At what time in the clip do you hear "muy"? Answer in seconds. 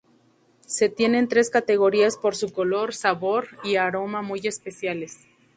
4.23-4.39